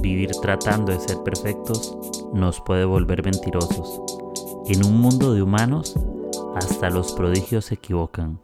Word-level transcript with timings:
vivir 0.00 0.30
tratando 0.42 0.92
de 0.92 1.00
ser 1.00 1.22
perfectos 1.22 1.96
nos 2.32 2.60
puede 2.60 2.84
volver 2.84 3.24
mentirosos. 3.24 4.00
En 4.66 4.84
un 4.84 5.00
mundo 5.00 5.32
de 5.32 5.42
humanos, 5.42 5.94
hasta 6.54 6.90
los 6.90 7.12
prodigios 7.12 7.66
se 7.66 7.74
equivocan. 7.74 8.40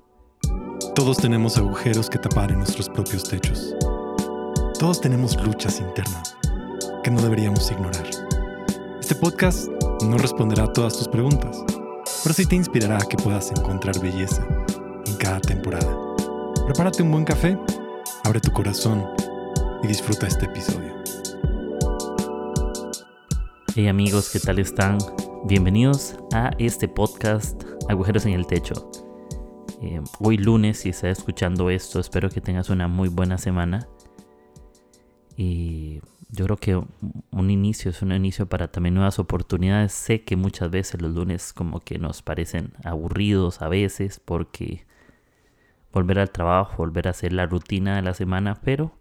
Todos 0.95 1.17
tenemos 1.17 1.57
agujeros 1.57 2.11
que 2.11 2.19
tapar 2.19 2.53
en 2.53 2.59
nuestros 2.59 2.89
propios 2.89 3.25
techos. 3.25 3.75
Todos 4.79 5.01
tenemos 5.01 5.37
luchas 5.45 5.81
internas 5.81 6.37
que 7.03 7.11
no 7.11 7.21
deberíamos 7.21 7.71
ignorar. 7.71 8.07
Este 9.01 9.15
podcast 9.15 9.69
no 10.05 10.19
responderá 10.19 10.65
a 10.65 10.73
todas 10.73 10.97
tus 10.97 11.09
preguntas, 11.09 11.65
pero 12.23 12.35
sí 12.35 12.47
te 12.47 12.57
inspirará 12.57 12.97
a 12.97 13.09
que 13.09 13.17
puedas 13.17 13.51
encontrar 13.51 13.99
belleza 14.01 14.47
en 15.07 15.17
cada 15.17 15.41
temporada. 15.41 15.97
Prepárate 16.67 17.03
un 17.03 17.11
buen 17.11 17.25
café, 17.25 17.59
abre 18.25 18.41
tu 18.41 18.53
corazón 18.53 19.05
y 19.83 19.89
disfruta 19.89 20.27
este 20.27 20.47
episodio. 20.47 20.92
Hey 23.75 23.89
amigos, 23.89 24.29
¿qué 24.31 24.39
tal 24.39 24.59
están? 24.59 24.99
Bienvenidos 25.45 26.19
a 26.35 26.51
este 26.59 26.89
podcast 26.89 27.65
Agujeros 27.89 28.27
en 28.27 28.35
el 28.35 28.47
Techo. 28.47 28.91
Eh, 29.81 29.99
hoy 30.21 30.37
lunes, 30.37 30.81
si 30.81 30.91
estás 30.91 31.19
escuchando 31.19 31.71
esto, 31.71 31.99
espero 31.99 32.29
que 32.29 32.43
tengas 32.43 32.69
una 32.69 32.87
muy 32.87 33.09
buena 33.09 33.39
semana. 33.39 33.89
Y 35.39 36.03
yo 36.29 36.45
creo 36.45 36.59
que 36.59 36.77
un 37.31 37.51
inicio 37.51 37.91
es 37.91 38.03
un 38.03 38.13
inicio 38.13 38.47
para 38.47 38.69
también 38.69 38.95
nuevas 38.95 39.19
oportunidades. 39.19 39.93
Sé 39.93 40.23
que 40.23 40.37
muchas 40.37 40.71
veces 40.71 41.01
los 41.01 41.15
lunes 41.15 41.55
como 41.55 41.81
que 41.81 41.99
nos 41.99 42.21
parecen 42.21 42.75
aburridos 42.85 43.63
a 43.63 43.69
veces 43.69 44.21
porque 44.23 44.85
volver 45.95 46.19
al 46.19 46.31
trabajo, 46.31 46.77
volver 46.77 47.09
a 47.09 47.13
hacer 47.13 47.33
la 47.33 47.47
rutina 47.47 47.97
de 47.97 48.03
la 48.03 48.13
semana, 48.13 48.61
pero 48.63 48.93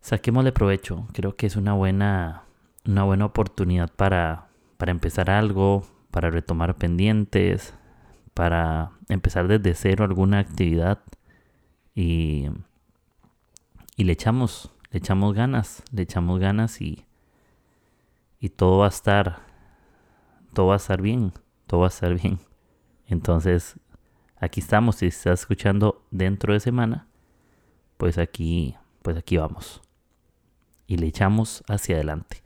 saquémosle 0.00 0.52
provecho. 0.52 1.08
Creo 1.12 1.34
que 1.34 1.48
es 1.48 1.56
una 1.56 1.72
buena, 1.72 2.44
una 2.84 3.04
buena 3.04 3.26
oportunidad 3.26 3.92
para, 3.92 4.48
para 4.76 4.92
empezar 4.92 5.30
algo, 5.30 5.86
para 6.10 6.30
retomar 6.30 6.76
pendientes, 6.76 7.74
para 8.34 8.92
empezar 9.08 9.48
desde 9.48 9.74
cero 9.74 10.04
alguna 10.04 10.38
actividad 10.38 11.00
y, 11.94 12.48
y 13.96 14.04
le 14.04 14.12
echamos, 14.12 14.70
le 14.90 14.98
echamos 14.98 15.34
ganas, 15.34 15.82
le 15.92 16.02
echamos 16.02 16.40
ganas 16.40 16.80
y, 16.80 17.04
y 18.38 18.48
todo 18.50 18.78
va 18.78 18.86
a 18.86 18.90
estar, 18.90 19.40
todo 20.54 20.68
va 20.68 20.74
a 20.74 20.76
estar 20.76 21.02
bien, 21.02 21.32
todo 21.66 21.80
va 21.80 21.86
a 21.86 21.90
estar 21.90 22.14
bien. 22.20 22.40
Entonces, 23.06 23.78
aquí 24.36 24.60
estamos, 24.60 24.96
si 24.96 25.06
estás 25.06 25.40
escuchando 25.40 26.04
dentro 26.10 26.52
de 26.52 26.60
semana, 26.60 27.06
pues 27.96 28.18
aquí, 28.18 28.76
pues 29.02 29.16
aquí 29.16 29.36
vamos 29.36 29.82
y 30.90 30.96
le 30.96 31.06
echamos 31.06 31.62
hacia 31.68 31.94
adelante. 31.94 32.42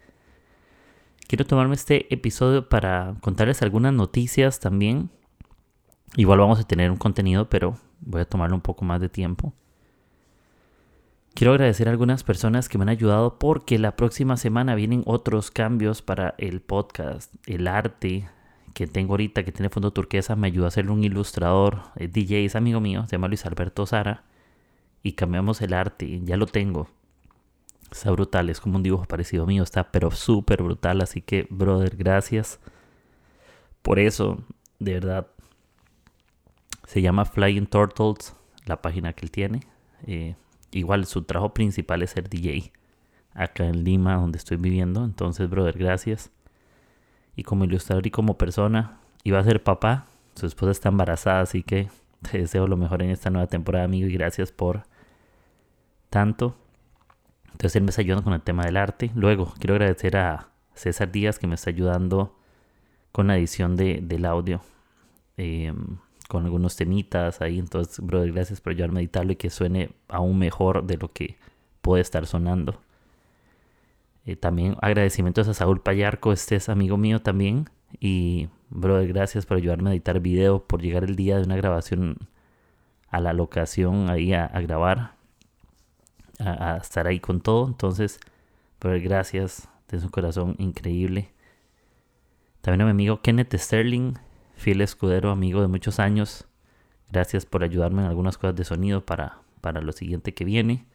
Quiero 1.26 1.46
tomarme 1.46 1.74
este 1.74 2.12
episodio 2.12 2.68
para 2.68 3.14
contarles 3.20 3.62
algunas 3.62 3.94
noticias 3.94 4.60
también. 4.60 5.10
Igual 6.16 6.38
vamos 6.38 6.60
a 6.60 6.64
tener 6.64 6.90
un 6.90 6.98
contenido, 6.98 7.48
pero 7.48 7.78
voy 8.00 8.20
a 8.20 8.26
tomarlo 8.26 8.54
un 8.54 8.60
poco 8.60 8.84
más 8.84 9.00
de 9.00 9.08
tiempo. 9.08 9.54
Quiero 11.34 11.52
agradecer 11.52 11.88
a 11.88 11.90
algunas 11.90 12.22
personas 12.22 12.68
que 12.68 12.78
me 12.78 12.82
han 12.82 12.90
ayudado 12.90 13.38
porque 13.38 13.78
la 13.78 13.96
próxima 13.96 14.36
semana 14.36 14.74
vienen 14.74 15.02
otros 15.06 15.50
cambios 15.50 16.02
para 16.02 16.34
el 16.38 16.60
podcast. 16.60 17.34
El 17.46 17.68
arte 17.68 18.28
que 18.74 18.86
tengo 18.86 19.14
ahorita, 19.14 19.44
que 19.44 19.50
tiene 19.50 19.70
fondo 19.70 19.92
turquesa, 19.92 20.36
me 20.36 20.48
ayudó 20.48 20.66
a 20.66 20.70
ser 20.70 20.90
un 20.90 21.02
ilustrador. 21.02 21.84
El 21.96 22.12
DJ 22.12 22.44
es 22.44 22.54
amigo 22.54 22.80
mío, 22.80 23.06
se 23.06 23.12
llama 23.16 23.28
Luis 23.28 23.46
Alberto 23.46 23.86
Sara. 23.86 24.24
Y 25.02 25.12
cambiamos 25.12 25.62
el 25.62 25.72
arte, 25.72 26.20
ya 26.22 26.36
lo 26.36 26.46
tengo. 26.46 26.88
Está 27.94 28.10
brutal, 28.10 28.50
es 28.50 28.60
como 28.60 28.74
un 28.74 28.82
dibujo 28.82 29.04
parecido 29.04 29.46
mío, 29.46 29.62
está 29.62 29.92
pero 29.92 30.10
súper 30.10 30.64
brutal. 30.64 31.00
Así 31.00 31.20
que, 31.20 31.46
brother, 31.48 31.94
gracias 31.96 32.58
por 33.82 34.00
eso, 34.00 34.42
de 34.80 34.94
verdad. 34.94 35.28
Se 36.88 37.00
llama 37.00 37.24
Flying 37.24 37.66
Turtles, 37.66 38.34
la 38.66 38.82
página 38.82 39.12
que 39.12 39.24
él 39.24 39.30
tiene. 39.30 39.60
Eh, 40.08 40.34
igual, 40.72 41.06
su 41.06 41.22
trabajo 41.22 41.54
principal 41.54 42.02
es 42.02 42.10
ser 42.10 42.28
DJ 42.28 42.72
acá 43.32 43.64
en 43.64 43.84
Lima, 43.84 44.16
donde 44.16 44.38
estoy 44.38 44.56
viviendo. 44.56 45.04
Entonces, 45.04 45.48
brother, 45.48 45.78
gracias. 45.78 46.32
Y 47.36 47.44
como 47.44 47.64
ilustrador 47.64 48.08
y 48.08 48.10
como 48.10 48.36
persona, 48.36 48.98
iba 49.22 49.38
a 49.38 49.44
ser 49.44 49.62
papá. 49.62 50.06
Su 50.34 50.46
esposa 50.46 50.72
está 50.72 50.88
embarazada, 50.88 51.42
así 51.42 51.62
que 51.62 51.90
te 52.28 52.38
deseo 52.38 52.66
lo 52.66 52.76
mejor 52.76 53.02
en 53.02 53.10
esta 53.10 53.30
nueva 53.30 53.46
temporada, 53.46 53.84
amigo. 53.84 54.08
Y 54.08 54.12
gracias 54.14 54.50
por 54.50 54.82
tanto. 56.10 56.56
Entonces 57.54 57.76
él 57.76 57.84
me 57.84 57.90
está 57.90 58.02
ayudando 58.02 58.24
con 58.24 58.34
el 58.34 58.42
tema 58.42 58.64
del 58.64 58.76
arte. 58.76 59.10
Luego, 59.14 59.54
quiero 59.58 59.74
agradecer 59.74 60.16
a 60.16 60.50
César 60.74 61.10
Díaz 61.12 61.38
que 61.38 61.46
me 61.46 61.54
está 61.54 61.70
ayudando 61.70 62.36
con 63.12 63.28
la 63.28 63.38
edición 63.38 63.76
de, 63.76 64.00
del 64.02 64.26
audio. 64.26 64.60
Em, 65.36 65.98
con 66.28 66.44
algunos 66.44 66.76
temitas 66.76 67.40
ahí. 67.40 67.58
Entonces, 67.58 68.00
brother, 68.00 68.32
gracias 68.32 68.60
por 68.60 68.72
ayudarme 68.72 69.00
a 69.00 69.02
editarlo 69.02 69.32
y 69.32 69.36
que 69.36 69.50
suene 69.50 69.90
aún 70.08 70.38
mejor 70.38 70.84
de 70.84 70.96
lo 70.96 71.12
que 71.12 71.36
puede 71.80 72.02
estar 72.02 72.26
sonando. 72.26 72.80
Eh, 74.26 74.36
también 74.36 74.76
agradecimientos 74.80 75.48
a 75.48 75.54
Saúl 75.54 75.80
Payarco, 75.80 76.32
este 76.32 76.56
es 76.56 76.68
amigo 76.68 76.96
mío 76.96 77.20
también. 77.22 77.68
Y, 78.00 78.48
brother, 78.70 79.08
gracias 79.08 79.46
por 79.46 79.58
ayudarme 79.58 79.90
a 79.90 79.92
editar 79.92 80.20
video, 80.20 80.66
por 80.66 80.82
llegar 80.82 81.04
el 81.04 81.16
día 81.16 81.36
de 81.36 81.44
una 81.44 81.56
grabación 81.56 82.16
a 83.08 83.20
la 83.20 83.32
locación 83.32 84.10
ahí 84.10 84.32
a 84.32 84.48
grabar 84.60 85.13
a, 86.38 86.76
estar 86.76 87.06
ahí 87.06 87.20
con 87.20 87.40
todo. 87.40 87.66
Entonces, 87.66 88.20
pero 88.78 89.00
gracias 89.02 89.68
de 89.88 90.00
su 90.00 90.10
corazón 90.10 90.56
increíble. 90.58 91.30
También 92.60 92.82
a 92.82 92.84
mi 92.84 92.90
amigo 92.90 93.20
Kenneth 93.20 93.54
Sterling, 93.54 94.14
fiel 94.56 94.80
escudero, 94.80 95.30
amigo 95.30 95.60
de 95.60 95.68
muchos 95.68 96.00
años. 96.00 96.46
Gracias 97.10 97.46
por 97.46 97.62
ayudarme 97.62 98.02
en 98.02 98.08
algunas 98.08 98.38
cosas 98.38 98.56
de 98.56 98.64
sonido 98.64 99.04
para, 99.04 99.38
para 99.60 99.80
lo 99.80 99.92
siguiente 99.92 100.34
que 100.34 100.44
viene. 100.44 100.86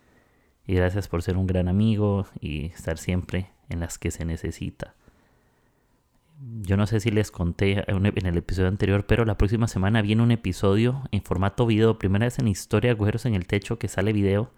Y 0.66 0.76
gracias 0.76 1.08
por 1.08 1.24
ser 1.24 1.38
un 1.38 1.48
gran 1.48 1.68
amigo 1.68 2.28
y 2.40 2.66
estar 2.68 2.98
siempre 2.98 3.52
en 3.70 3.80
las 3.80 3.98
que 3.98 4.12
se 4.12 4.26
necesita. 4.26 4.96
Yo 6.62 6.78
no 6.78 6.88
sé 6.88 7.00
si 7.00 7.12
les 7.12 7.32
conté 7.32 7.84
en 7.88 8.26
el 8.26 8.38
episodio 8.38 8.70
anterior, 8.70 9.06
pero 9.06 9.26
la 9.26 9.38
próxima 9.38 9.68
semana 9.68 10.02
viene 10.02 10.24
un 10.24 10.32
episodio 10.32 11.04
en 11.12 11.22
formato 11.22 11.66
video. 11.66 12.00
Primera 12.00 12.26
vez 12.26 12.40
en 12.40 12.48
historia, 12.48 12.92
agujeros 12.92 13.26
en 13.26 13.36
el 13.36 13.46
techo, 13.46 13.78
que 13.78 13.90
sale 13.90 14.14
video 14.14 14.52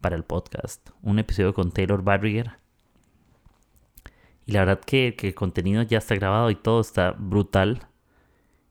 para 0.00 0.16
el 0.16 0.24
podcast. 0.24 0.90
Un 1.02 1.18
episodio 1.18 1.54
con 1.54 1.72
Taylor 1.72 2.02
Barriger. 2.02 2.52
Y 4.46 4.52
la 4.52 4.60
verdad 4.60 4.80
que, 4.80 5.16
el 5.20 5.34
contenido 5.34 5.82
ya 5.82 5.98
está 5.98 6.14
grabado 6.14 6.50
y 6.50 6.56
todo 6.56 6.80
está 6.80 7.12
brutal. 7.12 7.86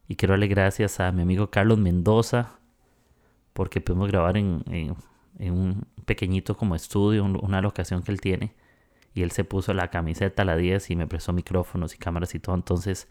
Y 0.08 0.16
quiero 0.16 0.32
darle 0.32 0.48
gracias 0.48 1.00
a 1.00 1.12
mi 1.12 1.22
amigo 1.22 1.50
Carlos 1.50 1.78
Mendoza. 1.78 2.58
Porque 3.52 3.80
pudimos 3.80 4.08
grabar 4.08 4.36
en, 4.36 4.64
un 5.38 5.86
pequeñito 6.04 6.56
como 6.56 6.74
estudio, 6.74 7.24
una 7.24 7.60
locación 7.60 8.02
que 8.02 8.12
él 8.12 8.20
tiene. 8.20 8.54
Y 9.14 9.22
él 9.22 9.30
se 9.32 9.44
puso 9.44 9.74
la 9.74 9.88
camiseta 9.88 10.42
a 10.42 10.44
la 10.44 10.56
10 10.56 10.90
y 10.90 10.96
me 10.96 11.06
prestó 11.06 11.32
micrófonos 11.32 11.94
y 11.94 11.98
cámaras 11.98 12.34
y 12.34 12.40
todo. 12.40 12.54
Entonces, 12.54 13.08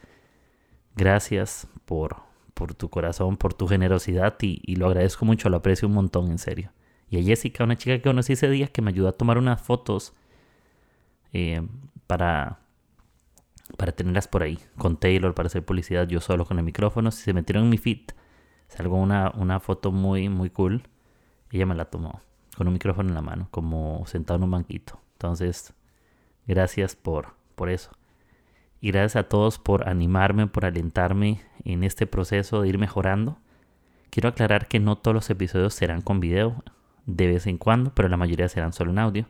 gracias 0.96 1.66
por, 1.84 2.16
por 2.54 2.74
tu 2.74 2.88
corazón, 2.88 3.36
por 3.36 3.54
tu 3.54 3.66
generosidad 3.66 4.36
y, 4.40 4.60
y, 4.64 4.76
lo 4.76 4.86
agradezco 4.86 5.24
mucho, 5.24 5.50
lo 5.50 5.58
aprecio 5.58 5.88
un 5.88 5.94
montón, 5.94 6.30
en 6.30 6.38
serio. 6.38 6.72
Y 7.10 7.18
a 7.18 7.22
Jessica, 7.22 7.64
una 7.64 7.76
chica 7.76 7.96
que 7.96 8.02
conocí 8.02 8.34
ese 8.34 8.48
día, 8.48 8.68
que 8.68 8.82
me 8.82 8.90
ayudó 8.90 9.08
a 9.08 9.12
tomar 9.12 9.36
unas 9.36 9.60
fotos 9.60 10.14
eh, 11.32 11.60
para, 12.06 12.60
para 13.76 13.92
tenerlas 13.92 14.28
por 14.28 14.44
ahí. 14.44 14.60
Con 14.78 14.96
Taylor, 14.96 15.34
para 15.34 15.48
hacer 15.48 15.64
publicidad, 15.64 16.06
yo 16.06 16.20
solo 16.20 16.46
con 16.46 16.58
el 16.58 16.64
micrófono. 16.64 17.10
Si 17.10 17.22
se 17.22 17.32
metieron 17.32 17.64
en 17.64 17.70
mi 17.70 17.78
feed, 17.78 18.12
salgo 18.68 18.96
una, 18.96 19.32
una 19.36 19.58
foto 19.58 19.90
muy, 19.90 20.28
muy 20.28 20.50
cool. 20.50 20.84
Ella 21.50 21.66
me 21.66 21.74
la 21.74 21.86
tomó 21.86 22.22
con 22.56 22.68
un 22.68 22.74
micrófono 22.74 23.08
en 23.08 23.14
la 23.16 23.22
mano, 23.22 23.48
como 23.50 24.04
sentado 24.06 24.36
en 24.36 24.44
un 24.44 24.52
banquito. 24.52 25.00
Entonces, 25.14 25.74
gracias 26.46 26.94
por, 26.94 27.34
por 27.56 27.70
eso. 27.70 27.90
Y 28.80 28.92
gracias 28.92 29.16
a 29.16 29.28
todos 29.28 29.58
por 29.58 29.88
animarme, 29.88 30.46
por 30.46 30.64
alentarme 30.64 31.40
en 31.64 31.82
este 31.82 32.06
proceso 32.06 32.62
de 32.62 32.68
ir 32.68 32.78
mejorando. 32.78 33.38
Quiero 34.10 34.28
aclarar 34.28 34.68
que 34.68 34.78
no 34.78 34.96
todos 34.96 35.14
los 35.14 35.30
episodios 35.30 35.74
serán 35.74 36.02
con 36.02 36.20
video 36.20 36.62
de 37.16 37.26
vez 37.26 37.46
en 37.46 37.58
cuando, 37.58 37.92
pero 37.94 38.08
la 38.08 38.16
mayoría 38.16 38.48
serán 38.48 38.72
solo 38.72 38.90
en 38.90 38.98
audio. 38.98 39.26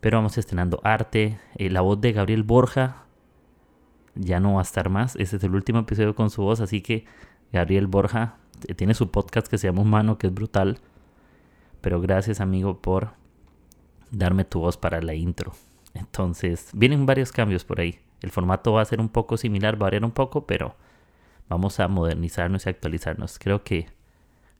Pero 0.00 0.18
vamos 0.18 0.38
estrenando 0.38 0.80
arte. 0.84 1.38
Eh, 1.56 1.70
la 1.70 1.80
voz 1.80 2.00
de 2.00 2.12
Gabriel 2.12 2.42
Borja 2.42 3.04
ya 4.14 4.40
no 4.40 4.54
va 4.54 4.60
a 4.60 4.62
estar 4.62 4.88
más. 4.88 5.16
Este 5.16 5.36
es 5.36 5.44
el 5.44 5.54
último 5.54 5.80
episodio 5.80 6.14
con 6.14 6.30
su 6.30 6.42
voz, 6.42 6.60
así 6.60 6.80
que 6.80 7.04
Gabriel 7.52 7.86
Borja 7.86 8.36
eh, 8.66 8.74
tiene 8.74 8.94
su 8.94 9.10
podcast 9.10 9.48
que 9.48 9.58
se 9.58 9.68
llama 9.68 9.82
Humano, 9.82 10.18
que 10.18 10.28
es 10.28 10.34
brutal. 10.34 10.78
Pero 11.80 12.00
gracias 12.00 12.40
amigo 12.40 12.80
por 12.80 13.10
darme 14.10 14.44
tu 14.44 14.60
voz 14.60 14.76
para 14.76 15.00
la 15.00 15.14
intro. 15.14 15.52
Entonces, 15.94 16.70
vienen 16.74 17.06
varios 17.06 17.32
cambios 17.32 17.64
por 17.64 17.80
ahí. 17.80 17.98
El 18.20 18.30
formato 18.30 18.72
va 18.72 18.82
a 18.82 18.84
ser 18.84 19.00
un 19.00 19.08
poco 19.08 19.36
similar, 19.36 19.74
va 19.74 19.86
a 19.86 19.88
variar 19.88 20.04
un 20.04 20.10
poco, 20.10 20.46
pero 20.46 20.76
vamos 21.48 21.80
a 21.80 21.88
modernizarnos 21.88 22.66
y 22.66 22.68
actualizarnos. 22.68 23.38
Creo 23.38 23.62
que 23.62 23.86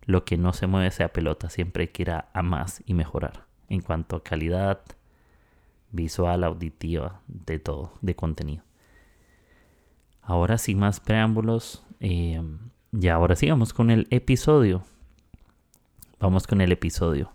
lo 0.09 0.25
que 0.25 0.39
no 0.39 0.55
se 0.55 0.67
mueve 0.67 0.91
sea 0.91 1.13
pelota, 1.13 1.51
siempre 1.51 1.83
hay 1.83 1.89
que 1.89 2.03
ir 2.03 2.11
a, 2.13 2.31
más 2.43 2.83
y 2.87 2.95
mejorar 2.95 3.45
en 3.69 3.83
cuanto 3.83 4.17
a 4.17 4.25
calidad, 4.25 4.81
visual, 5.93 6.45
auditiva, 6.45 7.21
de 7.27 7.59
todo, 7.59 7.93
de 8.01 8.17
contenido. 8.17 8.65
Ahora 10.23 10.57
sin 10.57 10.79
más 10.79 10.99
preámbulos, 11.01 11.85
eh, 12.01 12.43
ya 12.91 13.17
ahora 13.17 13.37
sí 13.37 13.51
vamos 13.51 13.75
con 13.75 13.91
el 13.91 14.07
episodio. 14.09 14.83
Vamos 16.19 16.47
con 16.47 16.63
el 16.63 16.73
episodio. 16.73 17.35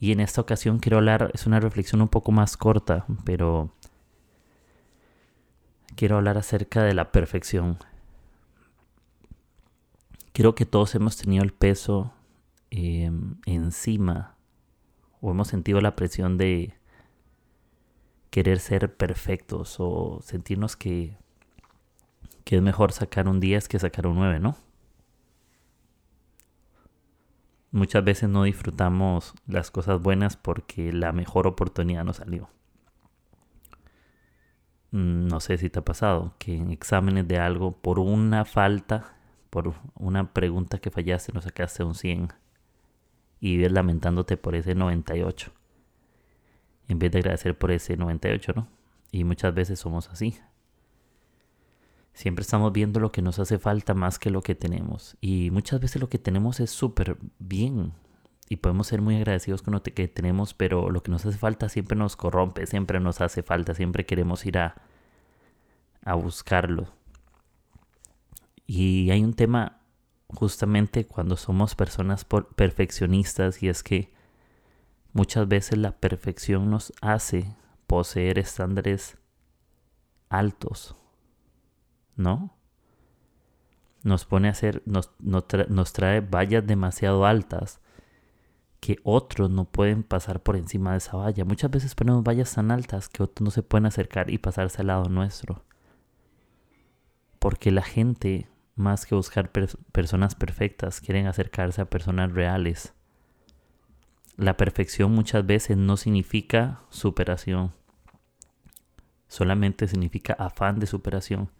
Y 0.00 0.10
en 0.10 0.18
esta 0.18 0.40
ocasión 0.40 0.80
quiero 0.80 0.96
hablar, 0.96 1.30
es 1.34 1.46
una 1.46 1.60
reflexión 1.60 2.02
un 2.02 2.08
poco 2.08 2.32
más 2.32 2.56
corta, 2.56 3.06
pero 3.24 3.72
quiero 5.94 6.16
hablar 6.16 6.36
acerca 6.36 6.82
de 6.82 6.94
la 6.94 7.12
perfección. 7.12 7.78
Creo 10.40 10.54
que 10.54 10.64
todos 10.64 10.94
hemos 10.94 11.18
tenido 11.18 11.44
el 11.44 11.52
peso 11.52 12.14
em, 12.70 13.34
encima 13.44 14.38
o 15.20 15.32
hemos 15.32 15.48
sentido 15.48 15.82
la 15.82 15.94
presión 15.96 16.38
de 16.38 16.72
querer 18.30 18.58
ser 18.58 18.96
perfectos 18.96 19.76
o 19.80 20.20
sentirnos 20.22 20.76
que, 20.76 21.18
que 22.44 22.56
es 22.56 22.62
mejor 22.62 22.92
sacar 22.92 23.28
un 23.28 23.38
10 23.38 23.68
que 23.68 23.78
sacar 23.78 24.06
un 24.06 24.16
9, 24.16 24.40
¿no? 24.40 24.56
Muchas 27.70 28.02
veces 28.02 28.30
no 28.30 28.44
disfrutamos 28.44 29.34
las 29.46 29.70
cosas 29.70 30.00
buenas 30.00 30.38
porque 30.38 30.90
la 30.90 31.12
mejor 31.12 31.46
oportunidad 31.46 32.02
no 32.02 32.14
salió. 32.14 32.48
Mm, 34.92 35.26
no 35.26 35.40
sé 35.40 35.58
si 35.58 35.68
te 35.68 35.80
ha 35.80 35.84
pasado 35.84 36.34
que 36.38 36.56
en 36.56 36.70
exámenes 36.70 37.28
de 37.28 37.38
algo, 37.38 37.76
por 37.76 37.98
una 37.98 38.46
falta, 38.46 39.19
por 39.50 39.74
una 39.94 40.32
pregunta 40.32 40.78
que 40.78 40.90
fallaste, 40.90 41.32
no 41.32 41.42
sacaste 41.42 41.84
un 41.84 41.94
100 41.94 42.32
y 43.40 43.56
vives 43.56 43.72
lamentándote 43.72 44.36
por 44.36 44.54
ese 44.54 44.74
98 44.74 45.52
en 46.90 46.98
vez 46.98 47.12
de 47.12 47.18
agradecer 47.18 47.56
por 47.56 47.70
ese 47.70 47.96
98, 47.96 48.52
¿no? 48.56 48.68
Y 49.12 49.22
muchas 49.22 49.54
veces 49.54 49.78
somos 49.78 50.08
así. 50.08 50.38
Siempre 52.14 52.42
estamos 52.42 52.72
viendo 52.72 52.98
lo 52.98 53.12
que 53.12 53.22
nos 53.22 53.38
hace 53.38 53.58
falta 53.58 53.94
más 53.94 54.18
que 54.18 54.30
lo 54.30 54.42
que 54.42 54.56
tenemos. 54.56 55.16
Y 55.20 55.50
muchas 55.52 55.80
veces 55.80 56.02
lo 56.02 56.08
que 56.08 56.18
tenemos 56.18 56.58
es 56.58 56.70
súper 56.70 57.16
bien. 57.38 57.92
Y 58.48 58.56
podemos 58.56 58.88
ser 58.88 59.02
muy 59.02 59.14
agradecidos 59.14 59.62
con 59.62 59.72
lo 59.72 59.82
que 59.84 60.08
tenemos, 60.08 60.52
pero 60.52 60.90
lo 60.90 61.04
que 61.04 61.12
nos 61.12 61.24
hace 61.24 61.38
falta 61.38 61.68
siempre 61.68 61.96
nos 61.96 62.16
corrompe, 62.16 62.66
siempre 62.66 62.98
nos 62.98 63.20
hace 63.20 63.44
falta, 63.44 63.74
siempre 63.74 64.04
queremos 64.04 64.44
ir 64.44 64.58
a, 64.58 64.82
a 66.04 66.14
buscarlo. 66.14 66.88
Y 68.72 69.10
hay 69.10 69.24
un 69.24 69.34
tema 69.34 69.80
justamente 70.28 71.04
cuando 71.04 71.36
somos 71.36 71.74
personas 71.74 72.24
perfeccionistas 72.54 73.64
y 73.64 73.68
es 73.68 73.82
que 73.82 74.12
muchas 75.12 75.48
veces 75.48 75.76
la 75.76 75.98
perfección 75.98 76.70
nos 76.70 76.92
hace 77.00 77.52
poseer 77.88 78.38
estándares 78.38 79.18
altos 80.28 80.94
¿no? 82.14 82.54
Nos 84.04 84.24
pone 84.24 84.46
a 84.46 84.52
hacer, 84.52 84.84
nos, 84.86 85.10
nos, 85.18 85.92
trae 85.92 86.20
vallas 86.20 86.64
demasiado 86.64 87.26
altas 87.26 87.80
que 88.78 89.00
otros 89.02 89.50
no 89.50 89.64
pueden 89.64 90.04
pasar 90.04 90.44
por 90.44 90.54
encima 90.54 90.92
de 90.92 90.98
esa 90.98 91.16
valla. 91.16 91.44
Muchas 91.44 91.72
veces 91.72 91.96
ponemos 91.96 92.22
vallas 92.22 92.54
tan 92.54 92.70
altas 92.70 93.08
que 93.08 93.24
otros 93.24 93.44
no 93.44 93.50
se 93.50 93.64
pueden 93.64 93.86
acercar 93.86 94.30
y 94.30 94.38
pasarse 94.38 94.82
al 94.82 94.86
lado 94.86 95.08
nuestro. 95.08 95.64
Porque 97.40 97.72
la 97.72 97.82
gente, 97.82 98.48
más 98.74 99.06
que 99.06 99.14
buscar 99.14 99.50
personas 99.50 100.34
perfectas, 100.34 101.00
quieren 101.00 101.26
acercarse 101.26 101.80
a 101.80 101.90
personas 101.90 102.32
reales. 102.32 102.94
La 104.36 104.56
perfección 104.56 105.12
muchas 105.12 105.44
veces 105.44 105.76
no 105.76 105.96
significa 105.96 106.80
superación. 106.88 107.72
Solamente 109.28 109.86
significa 109.86 110.32
afán 110.32 110.80
de 110.80 110.86
superación. 110.86 111.50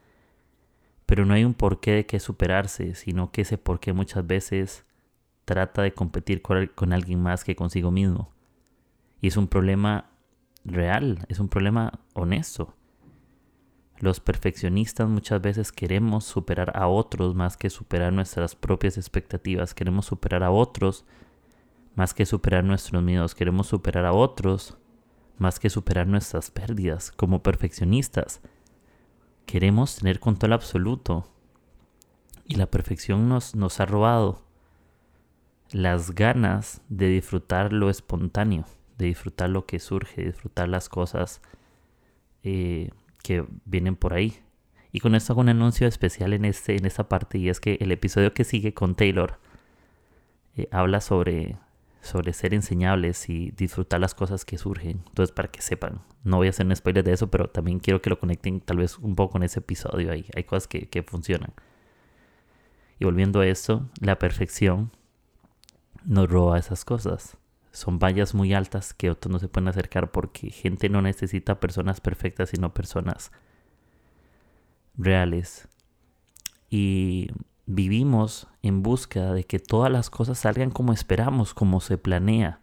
Pero 1.05 1.27
no 1.27 1.35
hay 1.35 1.45
un 1.45 1.55
porqué 1.55 1.93
de 1.93 2.07
que 2.07 2.21
superarse, 2.21 2.95
sino 2.95 3.33
que 3.33 3.43
ese 3.43 3.59
porqué 3.59 3.93
muchas 3.93 4.27
veces 4.27 4.85
trata 5.45 5.83
de 5.83 5.93
competir 5.93 6.43
con, 6.43 6.93
alguien 6.93 7.23
más 7.23 7.45
que 7.45 7.57
consigo 7.57 7.91
mismo. 7.91 8.33
Y 9.21 9.27
es 9.27 9.37
un 9.37 9.49
problema 9.49 10.11
real, 10.65 11.27
es 11.29 11.39
un 11.41 11.49
problema 11.49 12.01
honesto. 12.15 12.75
Los 14.01 14.19
perfeccionistas 14.19 15.07
muchas 15.11 15.43
veces 15.43 15.73
queremos 15.73 16.25
superar 16.25 16.73
a 16.75 16.89
otros 16.89 17.35
más 17.35 17.59
que 17.59 17.69
superar 17.69 18.15
nuestras 18.15 18.55
propias 18.55 18.97
expectativas. 18.97 19.75
Queremos 19.75 20.07
superar 20.07 20.43
a 20.43 20.51
otros 20.51 21.05
más 21.97 22.15
que 22.15 22.25
superar 22.25 22.65
nuestros 22.65 23.03
miedos. 23.03 23.35
Queremos 23.35 23.67
superar 23.67 24.07
a 24.07 24.15
otros 24.15 24.79
más 25.37 25.61
que 25.61 25.69
superar 25.69 26.07
nuestras 26.07 26.51
pérdidas 26.51 27.13
como 27.13 27.43
perfeccionistas. 27.43 28.41
Queremos 29.45 29.97
tener 29.97 30.19
control 30.19 30.55
absoluto. 30.55 31.29
Y 32.47 32.55
la 32.55 32.67
perfección 32.71 33.29
nos, 33.29 33.55
nos 33.55 33.81
ha 33.81 33.87
robado 33.87 34.43
las 35.73 36.15
ganas 36.15 36.81
de 36.89 37.09
disfrutar 37.09 37.75
lo 37.75 37.91
espontáneo, 37.91 38.65
de 38.97 39.07
disfrutar 39.07 39.51
lo 39.51 39.67
que 39.67 39.79
surge, 39.79 40.23
de 40.23 40.29
disfrutar 40.29 40.71
las 40.71 40.89
cosas 40.89 41.43
eh, 42.43 42.91
que 43.23 43.45
vienen 43.65 43.97
por 43.97 44.15
ahí. 44.15 44.41
Y 44.93 45.01
con 45.01 45.15
esto 45.15 45.33
hago 45.33 45.41
un 45.41 45.49
anuncio 45.49 45.87
especial 45.87 46.33
en, 46.33 46.45
este, 46.45 46.77
en 46.77 46.85
esta 46.87 47.09
parte 47.09 47.39
y 47.39 47.49
es 47.49 47.61
que 47.61 47.79
el 47.81 47.93
episodio 47.93 48.35
que 48.35 48.45
sigue 48.45 48.75
con 48.75 48.95
Taylor 48.97 49.39
eh, 50.57 50.69
habla 50.73 51.01
sobre 51.01 51.57
sobre 52.01 52.33
ser 52.33 52.55
enseñables 52.55 53.29
y 53.29 53.51
disfrutar 53.51 54.01
las 54.01 54.15
cosas 54.15 54.45
que 54.45 54.59
surgen. 54.59 55.03
Entonces, 55.09 55.33
para 55.33 55.51
que 55.51 55.61
sepan, 55.61 56.01
no 56.25 56.39
voy 56.39 56.47
a 56.47 56.51
hacer 56.51 56.67
un 56.67 56.75
spoiler 56.75 57.05
de 57.05 57.13
eso, 57.13 57.31
pero 57.31 57.49
también 57.51 57.79
quiero 57.79 58.01
que 58.01 58.11
lo 58.11 58.19
conecten 58.19 58.61
tal 58.61 58.79
vez 58.79 58.99
un 58.99 59.15
poco 59.15 59.33
con 59.33 59.43
ese 59.43 59.61
episodio. 59.61 60.13
Hay, 60.13 60.27
hay 60.35 60.45
cosas 60.45 60.67
que, 60.67 60.89
que 60.89 61.03
funcionan. 61.03 61.53
Y 62.99 63.05
volviendo 63.05 63.41
a 63.41 63.47
esto, 63.47 63.89
la 64.01 64.19
perfección 64.19 64.91
nos 66.05 66.29
roba 66.31 66.59
esas 66.59 66.85
cosas. 66.85 67.37
Son 67.73 67.99
vallas 67.99 68.35
muy 68.35 68.53
altas 68.53 68.95
que 68.95 69.11
otros 69.11 69.31
no 69.31 69.39
se 69.39 69.49
pueden 69.49 69.69
acercar 69.69 70.11
porque 70.11 70.51
gente 70.51 70.89
no 70.89 71.03
necesita 71.03 71.61
personas 71.61 72.01
perfectas, 72.01 72.51
sino 72.51 72.75
personas 72.75 73.31
reales. 74.97 75.69
Y 76.69 77.29
vivimos 77.67 78.49
en 78.63 78.83
búsqueda 78.83 79.33
de 79.33 79.45
que 79.45 79.59
todas 79.59 79.91
las 79.91 80.11
cosas 80.11 80.39
salgan 80.39 80.71
como 80.71 80.93
esperamos, 80.93 81.55
como 81.55 81.81
se 81.81 81.99
planea. 81.99 82.61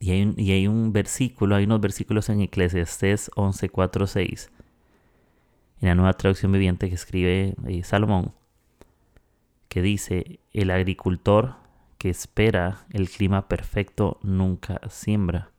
Y 0.00 0.10
hay 0.10 0.22
un, 0.22 0.34
y 0.36 0.50
hay 0.50 0.66
un 0.66 0.92
versículo, 0.92 1.54
hay 1.54 1.64
unos 1.64 1.80
versículos 1.80 2.28
en 2.28 2.40
Eclesiastés 2.40 3.30
11, 3.36 3.68
4, 3.68 4.06
6, 4.08 4.50
en 5.80 5.88
la 5.88 5.94
nueva 5.94 6.12
traducción 6.14 6.50
viviente 6.50 6.88
que 6.88 6.96
escribe 6.96 7.54
eh, 7.68 7.82
Salomón, 7.84 8.34
que 9.68 9.80
dice, 9.80 10.40
el 10.52 10.72
agricultor 10.72 11.61
que 12.02 12.10
espera 12.10 12.84
el 12.90 13.08
clima 13.08 13.46
perfecto 13.46 14.18
nunca 14.24 14.80
siembra. 14.90 15.52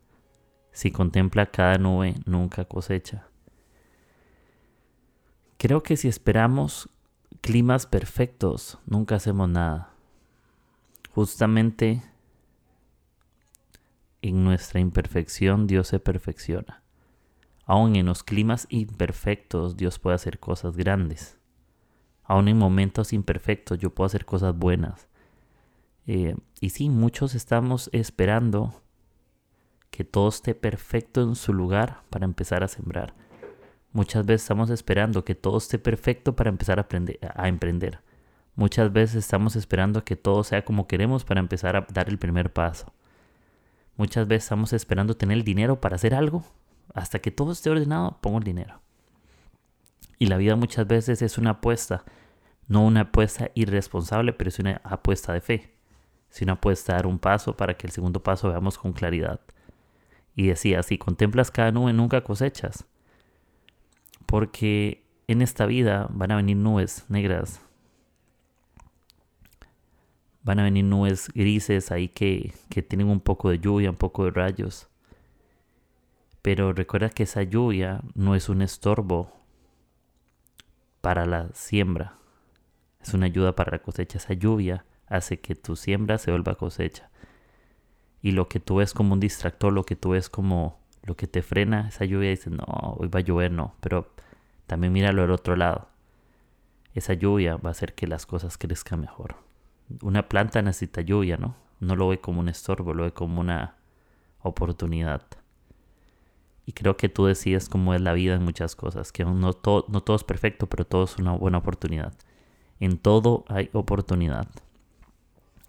Si 0.73 0.91
contempla 0.91 1.45
cada 1.45 1.77
nube, 1.77 2.15
nunca 2.25 2.65
cosecha. 2.65 3.29
Creo 5.57 5.83
que 5.83 5.95
si 5.95 6.09
esperamos 6.09 6.89
climas 7.39 7.85
perfectos, 7.85 8.77
nunca 8.85 9.15
hacemos 9.15 9.47
nada. 9.47 9.93
Justamente 11.11 12.03
en 14.21 14.43
nuestra 14.43 14.81
imperfección 14.81 15.65
Dios 15.65 15.87
se 15.87 16.01
perfecciona. 16.01 16.83
Aún 17.65 17.95
en 17.95 18.05
los 18.05 18.21
climas 18.21 18.67
imperfectos 18.67 19.77
Dios 19.77 19.97
puede 19.97 20.15
hacer 20.15 20.41
cosas 20.41 20.75
grandes. 20.75 21.39
Aún 22.25 22.49
en 22.49 22.57
momentos 22.57 23.13
imperfectos 23.13 23.79
yo 23.79 23.91
puedo 23.91 24.07
hacer 24.07 24.25
cosas 24.25 24.53
buenas. 24.53 25.07
Eh, 26.07 26.35
y 26.59 26.69
sí, 26.69 26.89
muchos 26.89 27.35
estamos 27.35 27.89
esperando 27.93 28.81
que 29.89 30.03
todo 30.03 30.29
esté 30.29 30.55
perfecto 30.55 31.21
en 31.21 31.35
su 31.35 31.53
lugar 31.53 32.01
para 32.09 32.25
empezar 32.25 32.63
a 32.63 32.67
sembrar. 32.67 33.13
Muchas 33.91 34.25
veces 34.25 34.41
estamos 34.41 34.71
esperando 34.71 35.23
que 35.23 35.35
todo 35.35 35.57
esté 35.57 35.77
perfecto 35.77 36.35
para 36.35 36.49
empezar 36.49 36.79
a, 36.79 36.81
aprender, 36.81 37.19
a 37.35 37.47
emprender. 37.47 37.99
Muchas 38.55 38.91
veces 38.91 39.17
estamos 39.17 39.55
esperando 39.55 40.03
que 40.03 40.15
todo 40.15 40.43
sea 40.43 40.65
como 40.65 40.87
queremos 40.87 41.23
para 41.23 41.39
empezar 41.39 41.75
a 41.75 41.85
dar 41.93 42.09
el 42.09 42.17
primer 42.17 42.51
paso. 42.51 42.91
Muchas 43.95 44.27
veces 44.27 44.45
estamos 44.45 44.73
esperando 44.73 45.15
tener 45.15 45.37
el 45.37 45.43
dinero 45.43 45.79
para 45.79 45.95
hacer 45.95 46.15
algo. 46.15 46.43
Hasta 46.93 47.19
que 47.19 47.31
todo 47.31 47.51
esté 47.51 47.69
ordenado, 47.69 48.17
pongo 48.21 48.39
el 48.39 48.43
dinero. 48.43 48.81
Y 50.17 50.27
la 50.27 50.37
vida 50.37 50.55
muchas 50.55 50.87
veces 50.87 51.21
es 51.21 51.37
una 51.37 51.51
apuesta. 51.51 52.03
No 52.67 52.85
una 52.85 53.01
apuesta 53.01 53.51
irresponsable, 53.53 54.33
pero 54.33 54.49
es 54.49 54.59
una 54.59 54.81
apuesta 54.83 55.33
de 55.33 55.41
fe. 55.41 55.72
Es 56.33 56.41
una 56.41 56.53
apuesta 56.53 56.93
a 56.93 56.95
dar 56.95 57.05
un 57.05 57.19
paso 57.19 57.55
para 57.55 57.75
que 57.75 57.85
el 57.85 57.93
segundo 57.93 58.23
paso 58.23 58.49
veamos 58.49 58.79
con 58.79 58.91
claridad. 58.91 59.39
Y 60.35 60.47
decía, 60.47 60.81
si 60.81 60.97
contemplas 60.97 61.51
cada 61.51 61.71
nube, 61.71 61.93
nunca 61.93 62.23
cosechas. 62.23 62.85
Porque 64.25 65.05
en 65.27 65.43
esta 65.43 65.67
vida 65.67 66.07
van 66.09 66.31
a 66.31 66.37
venir 66.37 66.57
nubes 66.57 67.05
negras. 67.07 67.61
Van 70.41 70.59
a 70.59 70.63
venir 70.63 70.85
nubes 70.85 71.29
grises 71.35 71.91
ahí 71.91 72.09
que, 72.09 72.55
que 72.67 72.81
tienen 72.81 73.09
un 73.09 73.19
poco 73.19 73.51
de 73.51 73.59
lluvia, 73.59 73.91
un 73.91 73.95
poco 73.95 74.25
de 74.25 74.31
rayos. 74.31 74.87
Pero 76.41 76.73
recuerda 76.73 77.09
que 77.09 77.23
esa 77.23 77.43
lluvia 77.43 78.01
no 78.15 78.33
es 78.33 78.49
un 78.49 78.63
estorbo 78.63 79.31
para 80.99 81.27
la 81.27 81.49
siembra. 81.53 82.15
Es 82.99 83.13
una 83.13 83.27
ayuda 83.27 83.55
para 83.55 83.73
la 83.73 83.83
cosecha. 83.83 84.17
Esa 84.17 84.33
lluvia 84.33 84.83
hace 85.07 85.39
que 85.39 85.55
tu 85.55 85.75
siembra 85.75 86.17
se 86.17 86.31
vuelva 86.31 86.55
cosecha. 86.55 87.09
Y 88.21 88.31
lo 88.31 88.47
que 88.47 88.59
tú 88.59 88.77
ves 88.77 88.93
como 88.93 89.13
un 89.13 89.19
distractor, 89.19 89.73
lo 89.73 89.83
que 89.83 89.95
tú 89.95 90.11
ves 90.11 90.29
como 90.29 90.79
lo 91.03 91.15
que 91.15 91.27
te 91.27 91.41
frena, 91.41 91.89
esa 91.89 92.05
lluvia 92.05 92.29
dices, 92.29 92.53
no, 92.53 92.63
hoy 92.97 93.09
va 93.09 93.19
a 93.19 93.23
llover, 93.23 93.51
no. 93.51 93.75
Pero 93.81 94.13
también 94.67 94.93
míralo 94.93 95.21
del 95.23 95.31
otro 95.31 95.55
lado. 95.55 95.89
Esa 96.93 97.13
lluvia 97.13 97.57
va 97.57 97.69
a 97.69 97.71
hacer 97.71 97.93
que 97.93 98.07
las 98.07 98.25
cosas 98.25 98.57
crezcan 98.57 99.01
mejor. 99.01 99.35
Una 100.01 100.29
planta 100.29 100.61
necesita 100.61 101.01
lluvia, 101.01 101.37
¿no? 101.37 101.55
No 101.79 101.95
lo 101.95 102.07
ve 102.07 102.19
como 102.19 102.39
un 102.39 102.49
estorbo, 102.49 102.93
lo 102.93 103.03
ve 103.03 103.11
como 103.11 103.41
una 103.41 103.75
oportunidad. 104.41 105.23
Y 106.65 106.71
creo 106.71 106.95
que 106.95 107.09
tú 107.09 107.25
decides 107.25 107.67
cómo 107.67 107.93
es 107.93 108.01
la 108.01 108.13
vida 108.13 108.35
en 108.35 108.43
muchas 108.43 108.75
cosas, 108.75 109.11
que 109.11 109.25
no 109.25 109.53
todo, 109.53 109.85
no 109.89 110.01
todo 110.01 110.15
es 110.15 110.23
perfecto, 110.23 110.67
pero 110.67 110.85
todo 110.85 111.03
es 111.03 111.17
una 111.17 111.33
buena 111.33 111.57
oportunidad. 111.57 112.13
En 112.79 112.97
todo 112.97 113.43
hay 113.49 113.69
oportunidad. 113.73 114.47